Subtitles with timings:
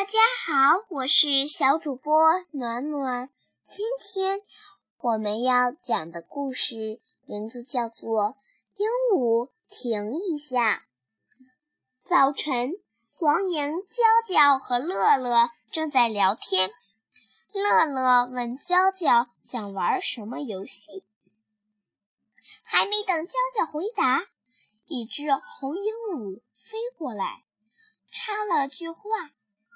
[0.00, 3.28] 大家好，我是小主播暖暖。
[3.68, 4.40] 今天
[4.96, 8.28] 我们要讲的故事名字叫做
[8.78, 10.76] 《鹦鹉停一下》。
[12.02, 12.72] 早晨，
[13.18, 16.70] 黄莺、娇娇和乐乐正在聊天。
[17.52, 21.04] 乐乐问娇娇想玩什么游戏，
[22.62, 24.22] 还没等娇娇回答，
[24.86, 27.44] 一只红鹦鹉飞过来，
[28.10, 29.30] 插了句话。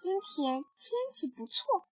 [0.00, 1.84] 今天天气不错，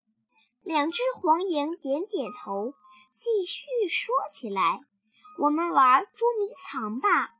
[0.63, 2.73] 两只黄莺点点头，
[3.15, 4.81] 继续说起来
[5.41, 7.31] ：“我们玩捉迷藏吧。”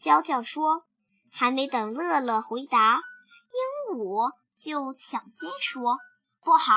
[0.00, 0.84] 娇娇说。
[1.32, 3.00] 还没等乐乐回答，
[3.88, 5.98] 鹦鹉就抢先说
[6.44, 6.72] ：“不好。”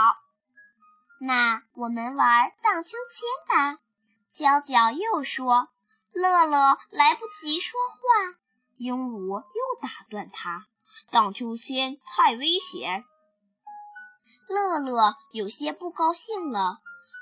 [1.21, 3.79] 那我们玩荡秋千吧。
[4.31, 5.67] 娇娇又说。
[6.13, 6.57] 乐乐
[6.89, 8.39] 来不及说话，
[8.77, 10.65] 鹦鹉又打断他
[11.11, 13.05] ：“荡秋千太危险。”
[14.47, 16.79] 乐乐有些不高兴了。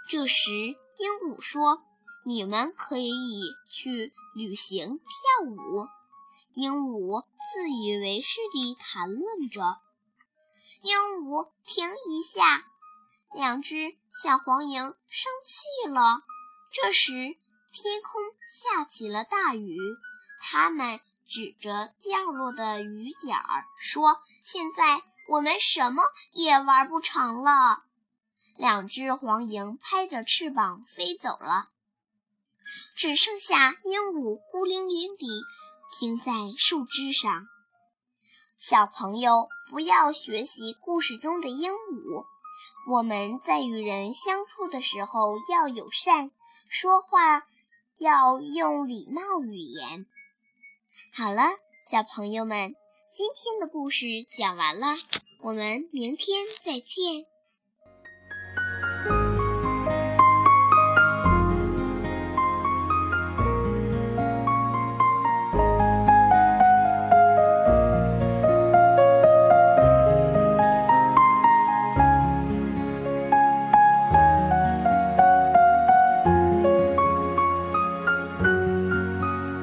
[0.10, 1.82] 这时，鹦鹉说
[2.26, 3.14] ：“你们可以
[3.72, 5.88] 去旅行跳舞。”
[6.54, 9.78] 鹦鹉自以为是地谈论着。
[10.82, 12.66] 鹦鹉停一下，
[13.34, 16.22] 两只小黄莺生气了。
[16.74, 19.78] 这时，天空下起了大雨，
[20.42, 27.84] 它们指着掉落的雨点儿说：“现在。”我们什么也玩不成了。
[28.58, 31.70] 两只黄莺拍着翅膀飞走了，
[32.96, 35.28] 只剩下鹦鹉孤零零地
[35.98, 37.48] 停在树枝上。
[38.58, 42.26] 小朋友，不要学习故事中的鹦鹉。
[42.88, 46.32] 我们在与人相处的时候要友善，
[46.70, 47.44] 说话
[47.98, 50.06] 要用礼貌语言。
[51.14, 51.44] 好了，
[51.90, 52.76] 小朋友们。
[53.16, 54.88] 今天的故事讲完了，
[55.44, 57.28] 我们明天再见。